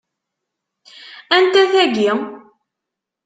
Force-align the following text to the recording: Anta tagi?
Anta 1.35 1.63
tagi? 1.71 2.09